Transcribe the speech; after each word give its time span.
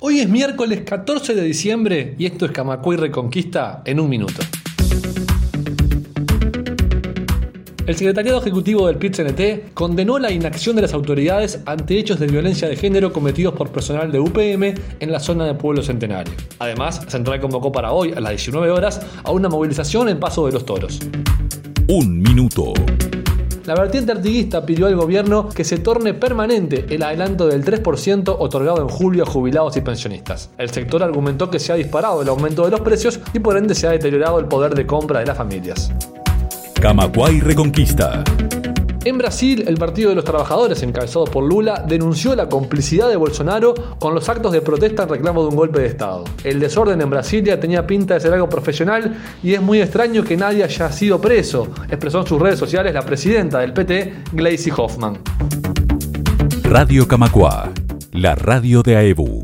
Hoy 0.00 0.20
es 0.20 0.28
miércoles 0.28 0.82
14 0.86 1.34
de 1.34 1.42
diciembre 1.42 2.14
y 2.18 2.26
esto 2.26 2.46
es 2.46 2.52
Camacuay 2.52 2.96
Reconquista 2.96 3.82
en 3.84 3.98
un 3.98 4.08
minuto. 4.08 4.40
El 7.84 7.96
secretariado 7.96 8.38
ejecutivo 8.40 8.86
del 8.86 8.96
PIT-CNT 8.96 9.74
condenó 9.74 10.20
la 10.20 10.30
inacción 10.30 10.76
de 10.76 10.82
las 10.82 10.94
autoridades 10.94 11.62
ante 11.66 11.98
hechos 11.98 12.20
de 12.20 12.28
violencia 12.28 12.68
de 12.68 12.76
género 12.76 13.12
cometidos 13.12 13.54
por 13.54 13.72
personal 13.72 14.12
de 14.12 14.20
UPM 14.20 14.74
en 15.00 15.10
la 15.10 15.18
zona 15.18 15.46
de 15.46 15.54
Pueblo 15.54 15.82
Centenario. 15.82 16.32
Además, 16.60 17.04
Central 17.08 17.40
convocó 17.40 17.72
para 17.72 17.90
hoy, 17.90 18.12
a 18.12 18.20
las 18.20 18.30
19 18.30 18.70
horas, 18.70 19.04
a 19.24 19.32
una 19.32 19.48
movilización 19.48 20.08
en 20.08 20.20
Paso 20.20 20.46
de 20.46 20.52
los 20.52 20.64
Toros. 20.64 21.00
Un 21.88 22.22
minuto. 22.22 22.72
La 23.68 23.74
vertiente 23.74 24.12
artiguista 24.12 24.64
pidió 24.64 24.86
al 24.86 24.96
gobierno 24.96 25.50
que 25.50 25.62
se 25.62 25.76
torne 25.76 26.14
permanente 26.14 26.86
el 26.88 27.02
adelanto 27.02 27.46
del 27.48 27.62
3% 27.62 28.34
otorgado 28.38 28.80
en 28.80 28.88
julio 28.88 29.24
a 29.24 29.26
jubilados 29.26 29.76
y 29.76 29.82
pensionistas. 29.82 30.48
El 30.56 30.70
sector 30.70 31.02
argumentó 31.02 31.50
que 31.50 31.58
se 31.58 31.70
ha 31.70 31.74
disparado 31.74 32.22
el 32.22 32.30
aumento 32.30 32.64
de 32.64 32.70
los 32.70 32.80
precios 32.80 33.20
y 33.34 33.40
por 33.40 33.58
ende 33.58 33.74
se 33.74 33.86
ha 33.86 33.90
deteriorado 33.90 34.38
el 34.38 34.46
poder 34.46 34.74
de 34.74 34.86
compra 34.86 35.20
de 35.20 35.26
las 35.26 35.36
familias. 35.36 35.92
Camacuay 36.80 37.40
Reconquista. 37.40 38.24
En 39.08 39.16
Brasil, 39.16 39.64
el 39.66 39.78
Partido 39.78 40.10
de 40.10 40.16
los 40.16 40.24
Trabajadores, 40.26 40.82
encabezado 40.82 41.24
por 41.24 41.42
Lula, 41.42 41.82
denunció 41.88 42.36
la 42.36 42.46
complicidad 42.46 43.08
de 43.08 43.16
Bolsonaro 43.16 43.72
con 43.98 44.14
los 44.14 44.28
actos 44.28 44.52
de 44.52 44.60
protesta 44.60 45.04
en 45.04 45.08
reclamo 45.08 45.44
de 45.44 45.48
un 45.48 45.56
golpe 45.56 45.80
de 45.80 45.86
Estado. 45.86 46.24
El 46.44 46.60
desorden 46.60 47.00
en 47.00 47.08
Brasilia 47.08 47.58
tenía 47.58 47.86
pinta 47.86 48.12
de 48.12 48.20
ser 48.20 48.34
algo 48.34 48.50
profesional 48.50 49.16
y 49.42 49.54
es 49.54 49.62
muy 49.62 49.80
extraño 49.80 50.24
que 50.24 50.36
nadie 50.36 50.62
haya 50.62 50.92
sido 50.92 51.22
preso, 51.22 51.68
expresó 51.88 52.20
en 52.20 52.26
sus 52.26 52.38
redes 52.38 52.58
sociales 52.58 52.92
la 52.92 53.00
presidenta 53.00 53.60
del 53.60 53.72
PT, 53.72 54.24
Gleisi 54.32 54.70
Hoffmann. 54.76 55.16
Radio 56.64 57.08
Camacua, 57.08 57.72
la 58.12 58.34
radio 58.34 58.82
de 58.82 58.96
AEBU. 58.96 59.37